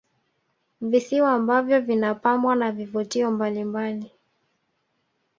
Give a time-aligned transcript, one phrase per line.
[0.81, 4.11] Visiwa ambavyo vinapambwa na vivutio mbalimbali